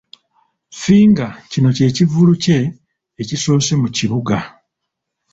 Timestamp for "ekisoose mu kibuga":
3.21-4.37